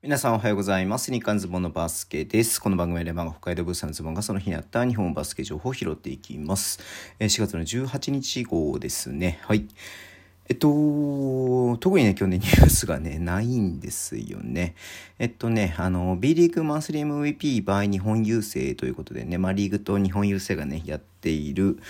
[0.00, 1.10] 皆さんおはようございます。
[1.10, 2.60] 日刊ズボンのバスケです。
[2.60, 6.78] この番組でレバンが北海道ブースのズボンがその日にあった日本バスケ情報を拾っていきます。
[7.18, 9.40] 4月の18日号ですね。
[9.42, 9.66] はい。
[10.48, 10.68] えっと、
[11.78, 14.76] 特にね、今日ね、ニュースがね、ないんですよね。
[15.18, 21.80] えっとね、あの、B リーグマンスリー MVP by 日本郵政ということでね、まあ、リーグと日本郵政がね、やっている、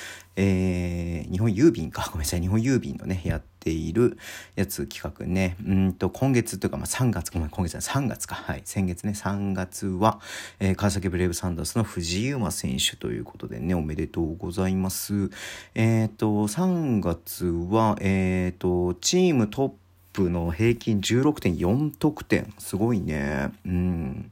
[0.40, 4.16] えー、日本郵便か、 ごめんなさい、日本郵便のね、やっている
[4.54, 10.20] やつ企画ね、うんと、今月というか、まあ、3月、ごめん、今月は3月か、はい、先月ね、3月は、
[10.60, 15.30] えー、川崎ブレイブサンダースの藤井馬選手ということでね、おめでとうございます。
[15.74, 19.72] えっ、ー、と、3月は、えっ、と、チームトッ
[20.12, 22.52] プの平均16.4得点。
[22.58, 23.50] すごいね。
[23.64, 24.30] うん。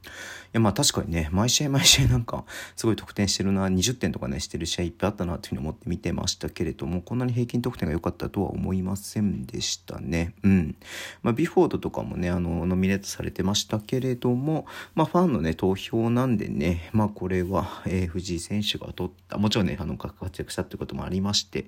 [0.57, 2.43] や、まあ確かにね、毎試合毎試合なんか、
[2.75, 10.33] すごい得点してるな、20点とかね、してる試合いっぱいあったなというふうに思って見てましたけれども、こんなに平均得点が良かったとは思いませんでしたね。
[10.43, 10.75] うん。
[11.21, 21.65] まあ、ビフォードとかもね、あの、ノミネートされてましたけれども、まあ、ファンのね、投票なんでね、まあ、これは、えー、藤井選手が取った、もちろんね、あの、活躍したってこともありまして、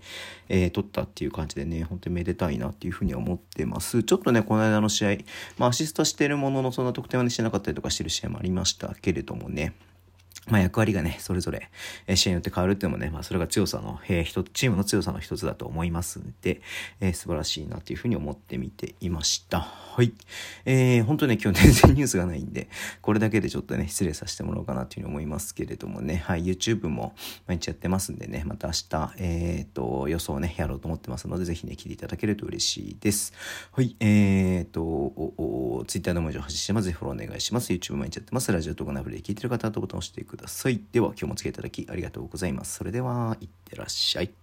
[0.47, 4.03] えー、取ったっていう感じでね、本当にめでたいなっていうふうに思ってます。
[4.03, 5.17] ちょっとね、この間の試合、
[5.57, 9.73] まあ、アシストしてるものの、そんな得点はね、してなかったりとかしてる試合もありましたたけれどもね。
[10.49, 11.69] まあ、役割がね、それぞれ、
[12.07, 16.61] え、試合によって変わるっていうのもね、まあ、それが強さの、えー、一チームの強さの一つだと思いますんで、
[16.99, 19.59] えー、素晴らしいなというふうに思ってみていました。
[19.59, 20.13] はい。
[20.65, 22.67] えー、本当ね、今日全然ニュースがないんで、
[23.01, 27.13] これだけでちょっとね、失礼させてもらおうかなというふうに思いますけれどもね、はい、YouTube も
[27.45, 33.33] 毎日やってますんでね、また明日、えっ、と、予想をね、やろうと思ってますので、ぜひね、聞いていただけると嬉しいです。
[33.71, 35.08] はい、えーと、
[35.89, 36.85] Twitter の文字を発信してます。
[36.85, 37.73] ぜひフォローお願いします。
[37.73, 38.51] YouTube 毎日やってます。
[38.51, 40.79] ラジオとかナフで聞いてる方はボタンを押してください。
[40.91, 42.75] では、今日もお付き合いいただきありがとうございます。
[42.75, 44.38] それでは、いってらっしゃい。